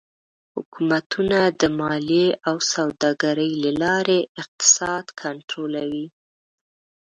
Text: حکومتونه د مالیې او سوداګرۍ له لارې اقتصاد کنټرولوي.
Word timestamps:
حکومتونه 0.55 1.39
د 1.61 1.63
مالیې 1.79 2.27
او 2.47 2.55
سوداګرۍ 2.73 3.51
له 3.63 3.71
لارې 3.83 4.19
اقتصاد 4.41 5.05
کنټرولوي. 5.21 6.05